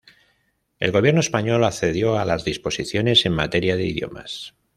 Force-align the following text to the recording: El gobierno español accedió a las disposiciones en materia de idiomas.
El 0.79 0.91
gobierno 0.91 1.19
español 1.19 1.63
accedió 1.63 2.17
a 2.17 2.25
las 2.25 2.43
disposiciones 2.43 3.23
en 3.27 3.33
materia 3.33 3.75
de 3.77 3.85
idiomas. 3.85 4.55